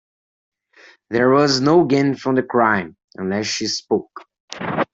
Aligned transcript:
There 1.11 1.29
was 1.29 1.61
no 1.61 1.85
gain 1.85 2.15
from 2.15 2.33
the 2.33 2.41
crime 2.41 2.97
unless 3.17 3.45
she 3.45 3.67
spoke. 3.67 4.25